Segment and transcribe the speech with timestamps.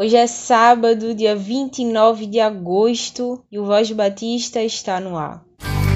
[0.00, 5.42] Hoje é sábado, dia 29 de agosto, e o Voz Batista está no ar.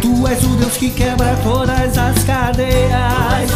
[0.00, 3.48] Tu és o Deus que quebra todas as cadeias.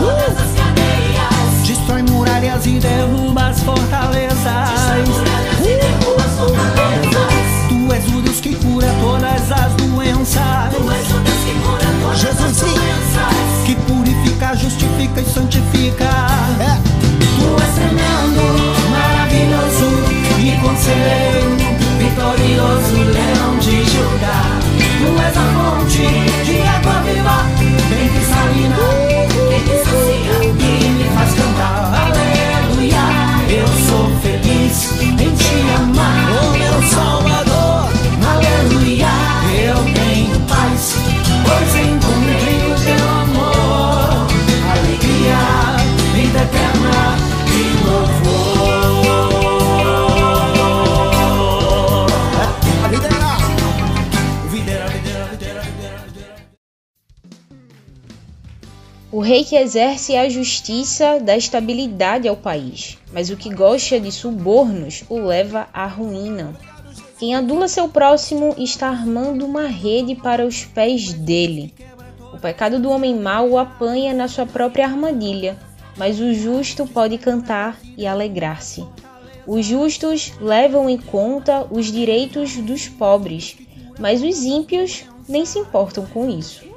[0.00, 1.66] Uh!
[1.66, 4.40] Destrói muralhas e derruba as fortalezas.
[7.68, 10.72] Tu és o Deus que cura todas as doenças.
[12.16, 13.66] Jesus sim.
[13.66, 16.29] Que purifica, justifica e santifica.
[59.50, 65.18] Que exerce a justiça dá estabilidade ao país, mas o que gosta de subornos o
[65.18, 66.56] leva à ruína.
[67.18, 71.74] Quem adula seu próximo está armando uma rede para os pés dele.
[72.32, 75.58] O pecado do homem mau o apanha na sua própria armadilha,
[75.96, 78.86] mas o justo pode cantar e alegrar-se.
[79.48, 83.56] Os justos levam em conta os direitos dos pobres,
[83.98, 86.69] mas os ímpios nem se importam com isso.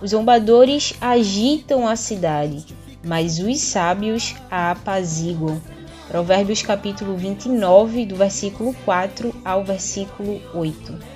[0.00, 2.66] Os zombadores agitam a cidade,
[3.02, 5.60] mas os sábios a apaziguam.
[6.06, 11.15] Provérbios capítulo 29, do versículo 4 ao versículo 8.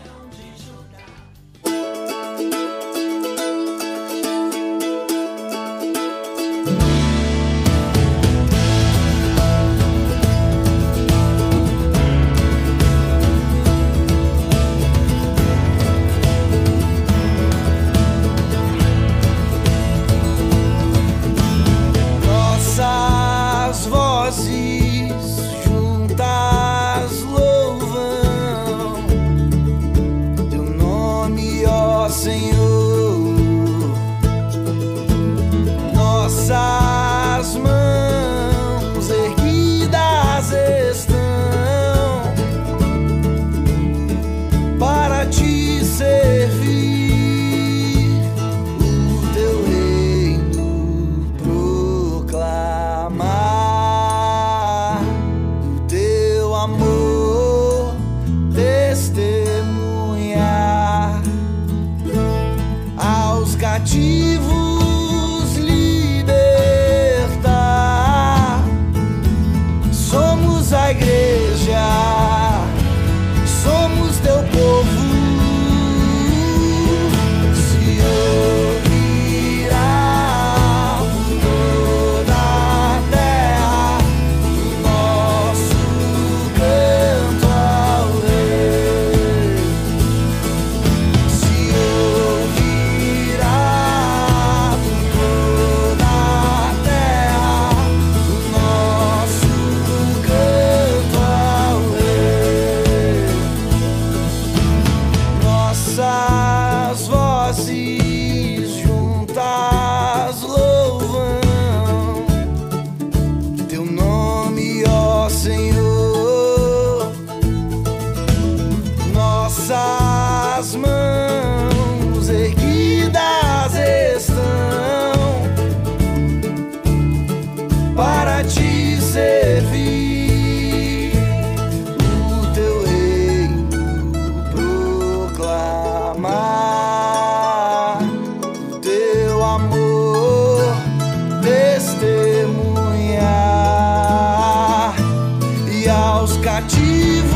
[145.89, 147.31] aos cativos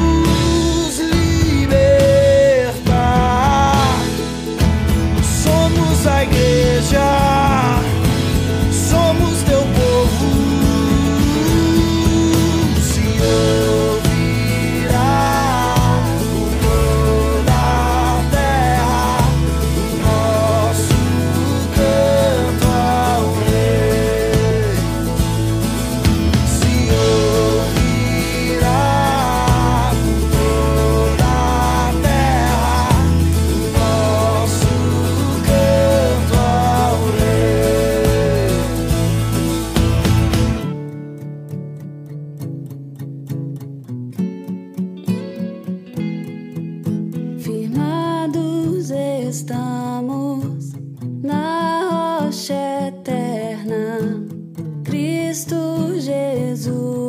[0.99, 2.04] libertos.
[55.35, 57.04] Cristo Jesus,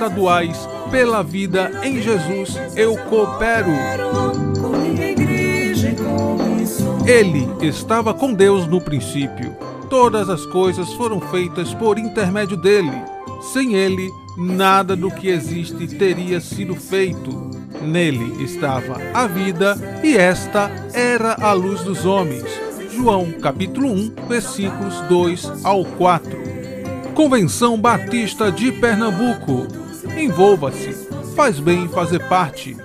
[0.00, 0.56] Estaduais
[0.90, 3.70] Pela Vida em Jesus Eu Coopero.
[7.04, 9.54] Ele estava com Deus no princípio.
[9.90, 12.90] Todas as coisas foram feitas por intermédio dele.
[13.52, 14.08] Sem ele,
[14.38, 17.50] nada do que existe teria sido feito.
[17.82, 22.46] Nele estava a vida, e esta era a luz dos homens.
[22.90, 26.38] João capítulo 1, versículos 2 ao 4.
[27.14, 29.79] Convenção Batista de Pernambuco.
[30.20, 30.92] Envolva-se.
[31.34, 32.76] Faz bem fazer parte.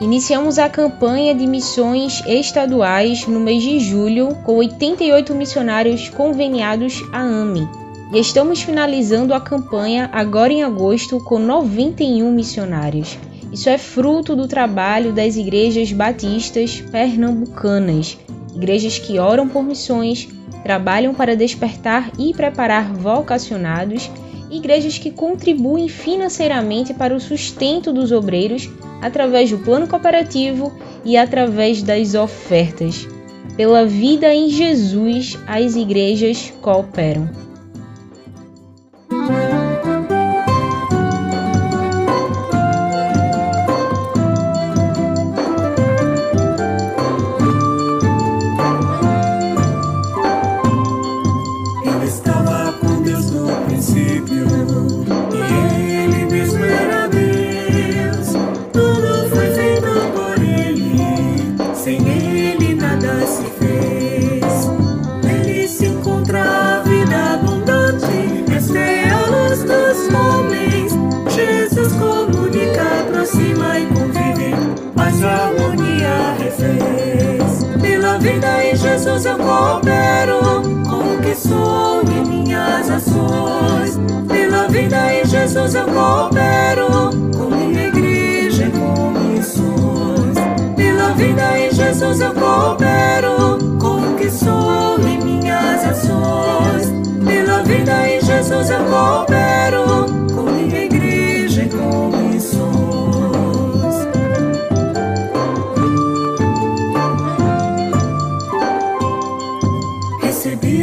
[0.00, 7.20] Iniciamos a campanha de missões estaduais no mês de julho com 88 missionários conveniados à
[7.20, 7.68] AME.
[8.14, 13.18] E estamos finalizando a campanha agora em agosto com 91 missionários.
[13.52, 18.18] Isso é fruto do trabalho das igrejas batistas pernambucanas,
[18.54, 20.28] igrejas que oram por missões,
[20.62, 24.10] trabalham para despertar e preparar vocacionados,
[24.50, 28.68] igrejas que contribuem financeiramente para o sustento dos obreiros
[29.00, 30.72] através do plano cooperativo
[31.04, 33.08] e através das ofertas.
[33.56, 37.46] Pela vida em Jesus, as igrejas cooperam.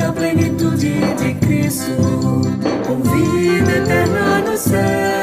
[0.04, 1.92] A plenitude de Cristo,
[2.86, 5.23] com vida eterna nos céus.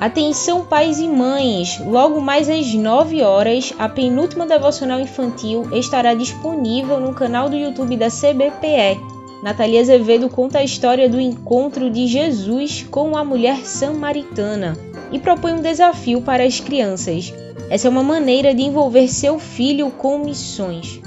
[0.00, 1.78] Atenção pais e mães!
[1.78, 7.98] Logo mais às 9 horas, a penúltima devocional infantil estará disponível no canal do YouTube
[7.98, 8.98] da CBPE.
[9.42, 14.74] Natalia Azevedo conta a história do encontro de Jesus com a mulher samaritana
[15.12, 17.34] e propõe um desafio para as crianças.
[17.68, 20.98] Essa é uma maneira de envolver seu filho com missões.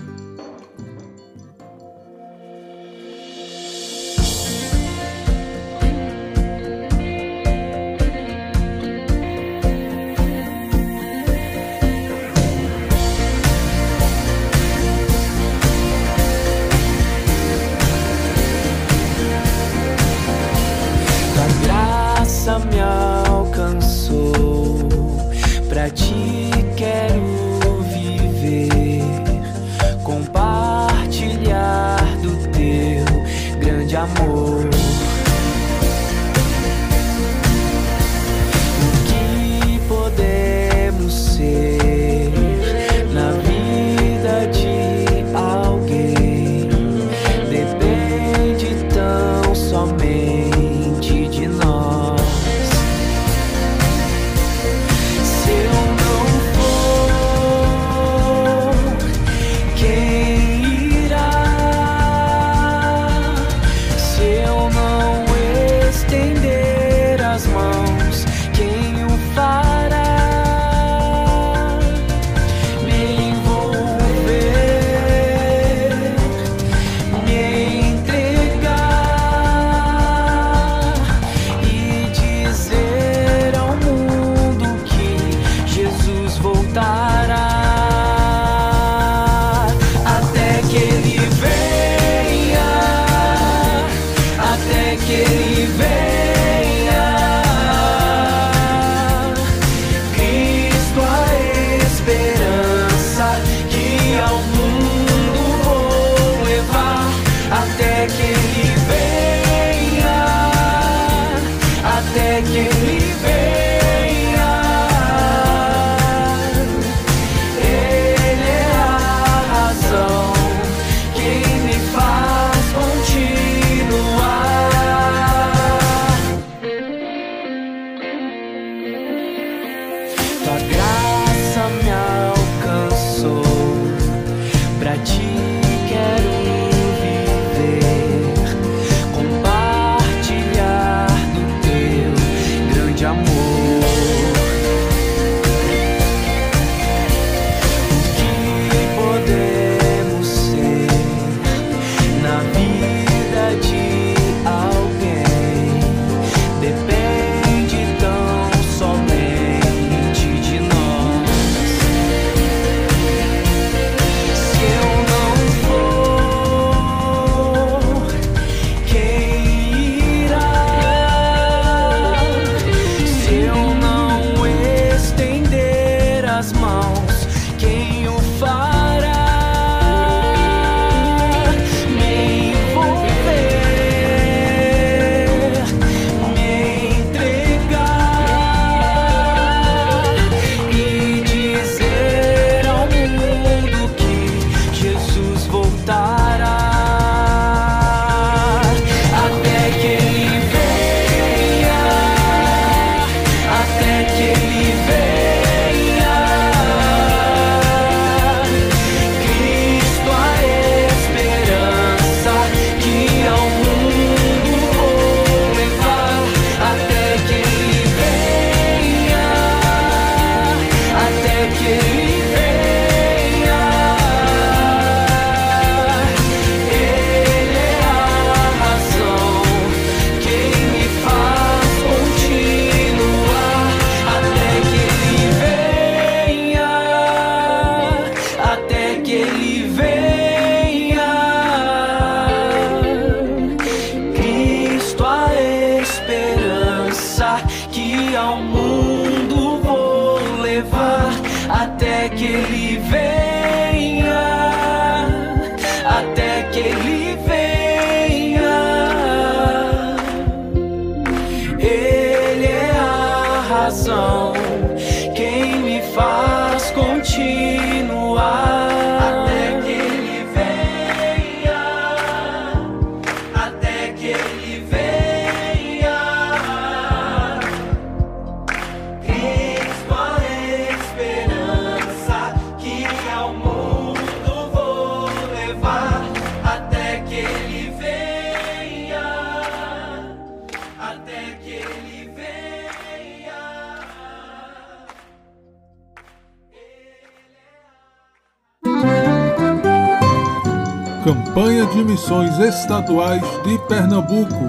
[301.93, 304.47] Missões Estaduais de Pernambuco.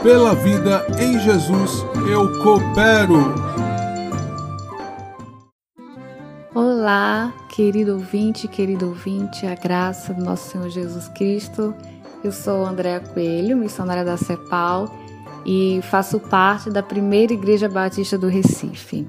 [0.00, 3.34] Pela vida em Jesus, eu coopero.
[6.54, 11.74] Olá, querido ouvinte, querido ouvinte, a graça do nosso Senhor Jesus Cristo.
[12.22, 14.88] Eu sou Andréa Coelho, missionária da CEPAL
[15.44, 19.04] e faço parte da primeira Igreja Batista do Recife.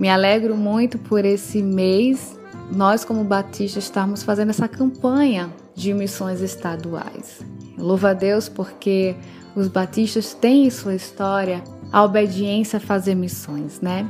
[0.00, 2.36] Me alegro muito por esse mês,
[2.72, 7.40] nós como batistas estarmos fazendo essa campanha de missões estaduais.
[7.78, 9.14] Louvo a Deus porque
[9.54, 14.06] os batistas têm em sua história a obediência a fazer missões, né?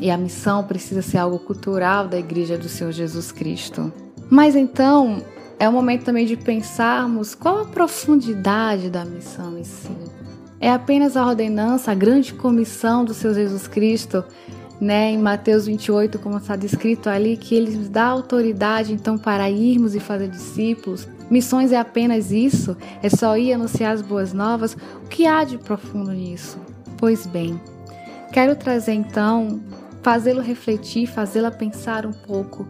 [0.00, 3.92] E a missão precisa ser algo cultural da Igreja do Senhor Jesus Cristo.
[4.30, 5.22] Mas então,
[5.58, 9.96] é o momento também de pensarmos qual a profundidade da missão em si.
[10.58, 14.24] É apenas a ordenança, a grande comissão do Senhor Jesus Cristo,
[14.82, 19.48] né, em Mateus 28, como está descrito ali, que ele nos dá autoridade então para
[19.48, 21.06] irmos e fazer discípulos.
[21.30, 22.76] Missões é apenas isso?
[23.00, 24.76] É só ir anunciar as boas novas?
[25.04, 26.58] O que há de profundo nisso?
[26.98, 27.60] Pois bem,
[28.32, 29.62] quero trazer então,
[30.02, 32.66] fazê-lo refletir, fazê-la pensar um pouco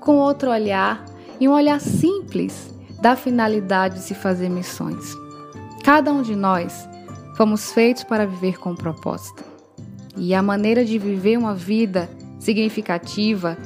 [0.00, 1.04] com outro olhar
[1.38, 5.14] e um olhar simples da finalidade de se fazer missões.
[5.84, 6.88] Cada um de nós
[7.36, 9.51] fomos feitos para viver com propósito.
[10.16, 13.56] E a maneira de viver uma vida significativa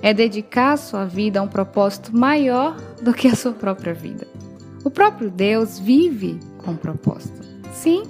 [0.00, 4.26] é dedicar sua vida a um propósito maior do que a sua própria vida.
[4.84, 7.40] O próprio Deus vive com propósito.
[7.72, 8.02] Sim,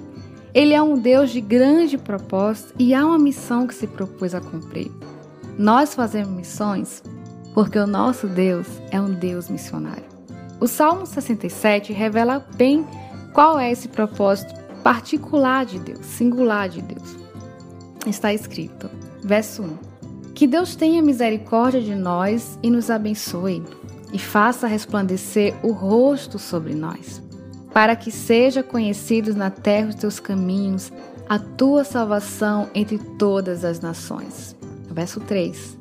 [0.53, 4.41] ele é um Deus de grande propósito e há uma missão que se propôs a
[4.41, 4.91] cumprir.
[5.57, 7.03] Nós fazemos missões
[7.53, 10.05] porque o nosso Deus é um Deus missionário.
[10.59, 12.85] O Salmo 67 revela bem
[13.33, 17.22] qual é esse propósito particular de Deus, singular de Deus
[18.09, 18.89] está escrito,
[19.23, 19.77] verso 1:
[20.33, 23.63] Que Deus tenha misericórdia de nós e nos abençoe,
[24.11, 27.21] e faça resplandecer o rosto sobre nós,
[27.73, 30.91] para que seja conhecidos na terra os teus caminhos,
[31.27, 34.55] a tua salvação entre todas as nações.
[34.91, 35.77] Verso 3: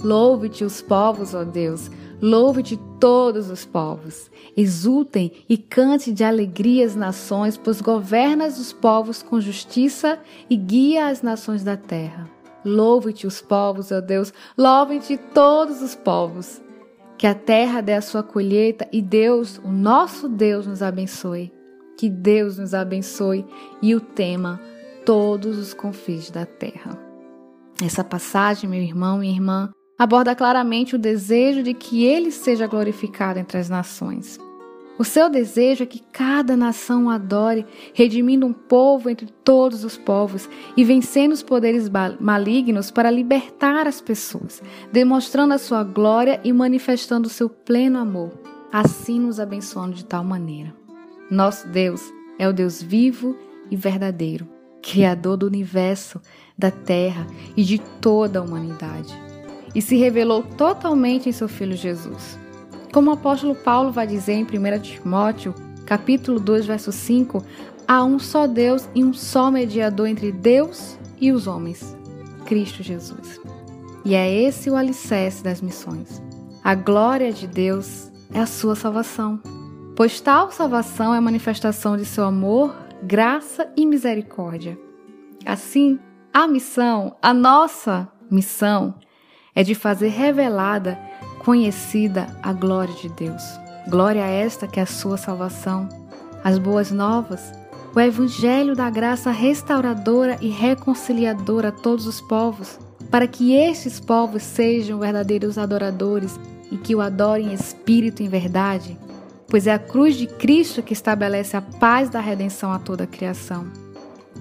[0.00, 1.90] Louve-te os povos, ó Deus,
[2.24, 4.30] louve-te todos os povos.
[4.56, 11.08] Exultem e cante de alegria as nações, pois governas os povos com justiça e guia
[11.08, 12.26] as nações da terra.
[12.64, 16.62] Louve-te os povos, ó Deus, louvem-te todos os povos.
[17.18, 21.52] Que a terra dê a sua colheita e Deus, o nosso Deus, nos abençoe.
[21.98, 23.44] Que Deus nos abençoe
[23.82, 24.58] e o tema
[25.04, 26.98] todos os confins da terra.
[27.82, 33.38] Essa passagem, meu irmão e irmã, aborda claramente o desejo de que ele seja glorificado
[33.38, 34.38] entre as nações.
[34.96, 39.96] O seu desejo é que cada nação o adore, redimindo um povo entre todos os
[39.96, 46.52] povos e vencendo os poderes malignos para libertar as pessoas, demonstrando a sua glória e
[46.52, 48.32] manifestando o seu pleno amor,
[48.72, 50.72] assim nos abençoando de tal maneira.
[51.28, 52.00] Nosso Deus
[52.38, 53.36] é o Deus vivo
[53.70, 54.48] e verdadeiro,
[54.80, 56.20] Criador do universo,
[56.56, 57.26] da terra
[57.56, 59.12] e de toda a humanidade,
[59.74, 62.38] e se revelou totalmente em seu Filho Jesus.
[62.92, 67.44] Como o apóstolo Paulo vai dizer em 1 Timóteo, capítulo 2, verso 5,
[67.88, 71.96] há um só Deus e um só mediador entre Deus e os homens,
[72.46, 73.40] Cristo Jesus.
[74.04, 76.22] E é esse o alicerce das missões.
[76.62, 79.40] A glória de Deus é a sua salvação,
[79.96, 84.78] pois tal salvação é a manifestação de seu amor, graça e misericórdia.
[85.44, 85.98] Assim,
[86.32, 88.94] a missão, a nossa missão,
[89.54, 90.98] é de fazer revelada
[91.44, 93.42] conhecida a glória de Deus.
[93.88, 95.88] Glória a esta que é a sua salvação,
[96.42, 97.52] as boas novas,
[97.94, 102.78] o evangelho da graça restauradora e reconciliadora a todos os povos,
[103.10, 106.40] para que estes povos sejam verdadeiros adoradores
[106.72, 108.98] e que o adorem em espírito e em verdade,
[109.48, 113.06] pois é a cruz de Cristo que estabelece a paz da redenção a toda a
[113.06, 113.66] criação.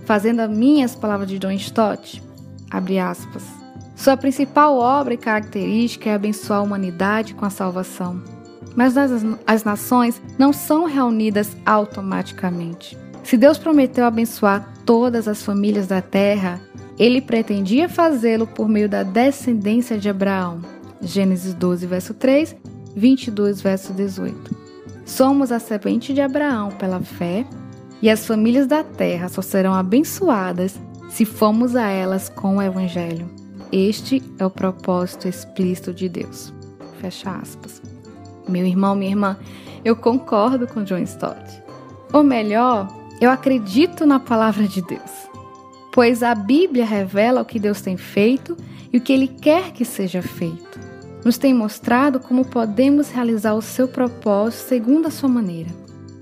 [0.06, 2.24] Fazendo as minhas palavras de John Stott,
[2.72, 3.63] abre aspas,
[3.96, 8.22] Sua principal obra e característica é abençoar a humanidade com a salvação.
[8.76, 12.98] Mas as, nações não são reunidas automaticamente.
[13.24, 16.60] Se Deus prometeu abençoar todas as famílias da terra,
[16.98, 20.62] ele pretendia fazê-lo por meio da descendência de Abraão.
[21.02, 22.56] Gênesis 12, verso 3,
[22.96, 24.56] 22, verso 18.
[25.06, 27.46] Somos a semente de Abraão pela fé,
[28.02, 30.78] e as famílias da terra só serão abençoadas
[31.10, 33.43] se formos a elas com o Evangelho.
[33.76, 36.54] Este é o propósito explícito de Deus.
[37.02, 37.82] Fecha aspas.
[38.48, 39.36] Meu irmão, minha irmã,
[39.84, 41.42] eu concordo com John Stott.
[42.14, 42.88] Ou melhor,
[43.20, 45.12] eu acredito na palavra de Deus.
[45.92, 48.56] Pois a Bíblia revela o que Deus tem feito
[48.94, 50.80] e o que Ele quer que seja feito.
[51.26, 55.72] Nos tem mostrado como podemos realizar o seu propósito segundo a sua maneira,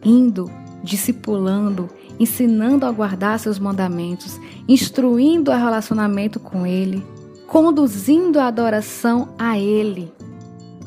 [0.06, 0.50] indo,
[0.82, 7.04] discipulando, ensinando a guardar seus mandamentos, instruindo o relacionamento com Ele,
[7.52, 10.10] conduzindo a adoração a Ele.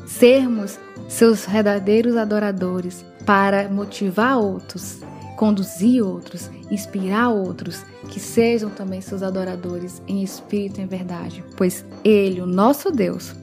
[0.07, 4.99] Sermos seus verdadeiros adoradores para motivar outros,
[5.37, 11.85] conduzir outros, inspirar outros que sejam também seus adoradores em espírito e em verdade, pois
[12.03, 13.35] Ele, o nosso Deus,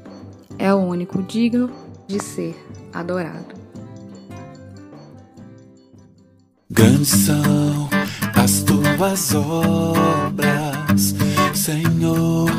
[0.58, 1.70] é o único digno
[2.08, 2.56] de ser
[2.92, 3.54] adorado.
[6.68, 7.88] Grandes são
[8.34, 11.14] as tuas obras,
[11.54, 12.50] Senhor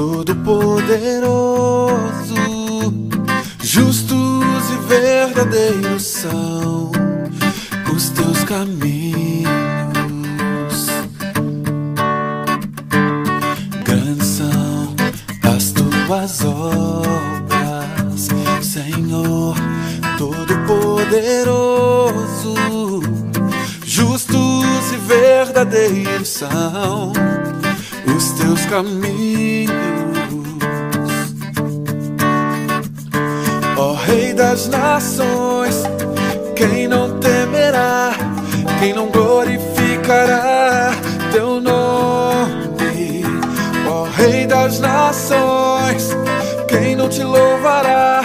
[0.00, 2.34] Todo-Poderoso.
[3.62, 6.90] Justos e verdadeiros são
[7.94, 9.44] os teus caminhos.
[13.84, 14.94] Grandes são
[15.54, 18.28] as tuas obras,
[18.62, 19.54] Senhor
[20.16, 22.54] Todo-Poderoso.
[23.84, 27.12] Justos e verdadeiros são
[28.16, 29.70] os teus caminhos.
[33.76, 35.82] Ó Rei das Nações,
[36.54, 38.12] quem não temerá,
[38.78, 40.92] quem não glorificará
[41.32, 43.24] teu nome?
[43.88, 46.10] Ó Rei das Nações,
[46.68, 48.22] quem não te louvará,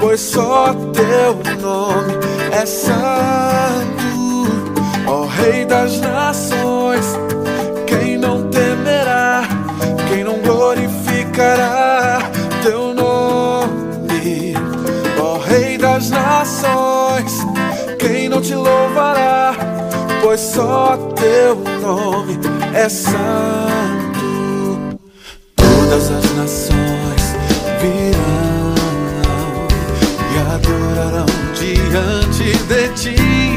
[0.00, 2.14] pois só teu nome
[2.52, 4.00] é santo.
[5.06, 7.06] Ó Rei das Nações,
[11.40, 12.18] glorificará
[12.62, 14.54] teu nome?
[15.18, 17.38] Ó Rei das Nações,
[17.98, 19.54] quem não te louvará,
[20.22, 22.38] pois só teu nome
[22.74, 23.18] é santo.
[25.56, 27.34] Todas as nações
[27.80, 28.74] virão
[30.32, 33.50] e adorarão diante de ti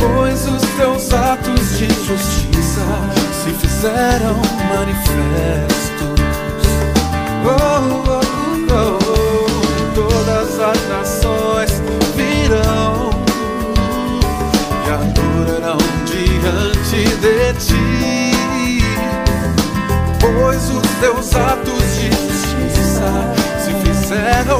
[0.00, 2.80] pois os teus atos de justiça
[3.42, 4.36] se fizeram
[4.68, 5.09] manifestos.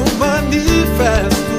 [0.09, 1.50] Fizeram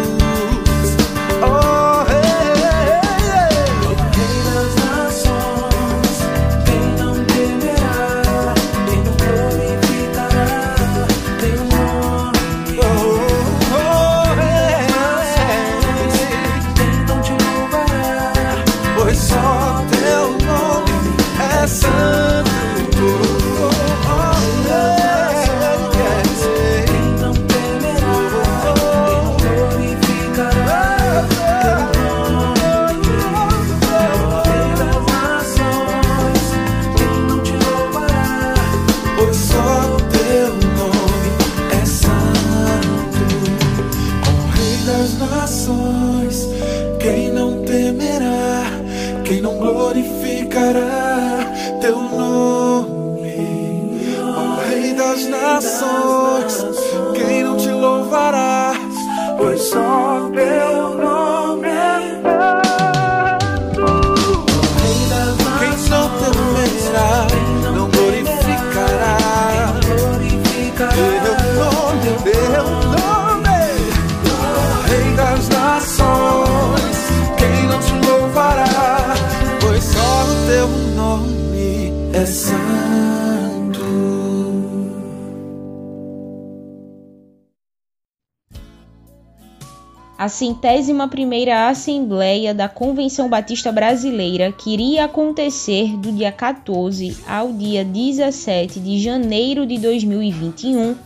[90.42, 97.85] centésima primeira Assembleia da Convenção Batista Brasileira, que iria acontecer do dia 14 ao dia
[97.85, 100.96] 17 de janeiro de 2021,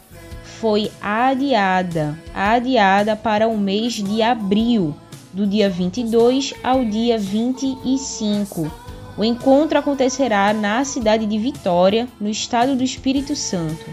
[0.58, 4.96] foi adiada, adiada para o mês de abril,
[5.34, 8.72] do dia 22 ao dia 25.
[9.18, 13.84] O encontro acontecerá na cidade de Vitória, no estado do Espírito Santo.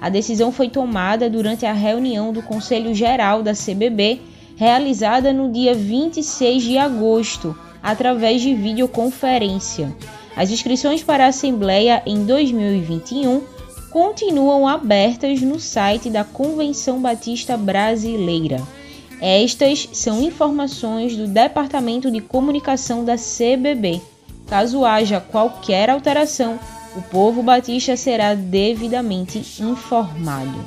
[0.00, 5.72] A decisão foi tomada durante a reunião do Conselho Geral da CBB realizada no dia
[5.72, 9.94] 26 de agosto, através de videoconferência.
[10.36, 13.40] As inscrições para a Assembleia em 2021
[13.92, 18.60] continuam abertas no site da Convenção Batista Brasileira.
[19.20, 24.00] Estas são informações do Departamento de Comunicação da CBB.
[24.48, 26.58] Caso haja qualquer alteração,
[26.96, 30.64] o povo batista será devidamente informado.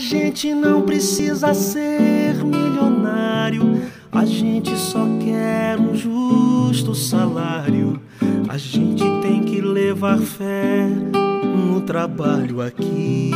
[0.00, 8.00] Gente não precisa ser milionário, a gente só quer um justo salário.
[8.48, 13.30] A gente tem que levar fé no trabalho aqui.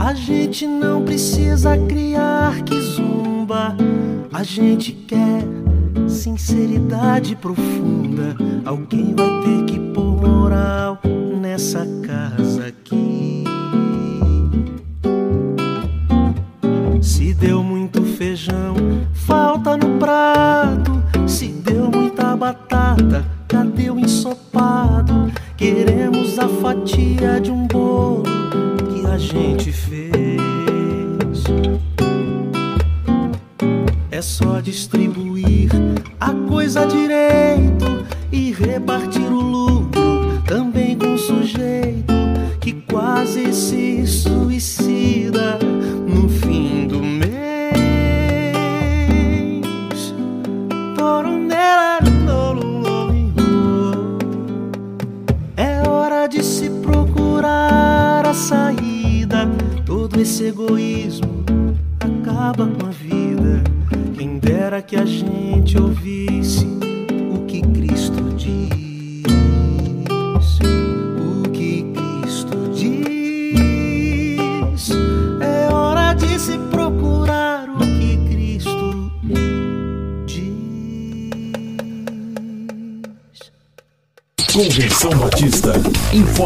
[0.00, 3.76] A gente não precisa criar que zumba,
[4.32, 5.44] a gente quer
[6.08, 8.36] sinceridade profunda.
[8.64, 10.98] Alguém vai ter que pôr moral
[34.30, 35.29] só distribuir